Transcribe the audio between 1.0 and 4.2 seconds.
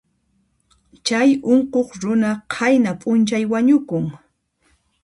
Chay unquq runa qayna p'unchay wañukun.